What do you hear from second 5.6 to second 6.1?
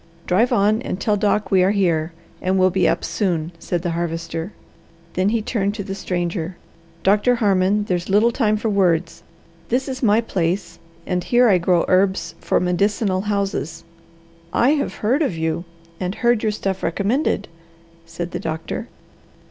to the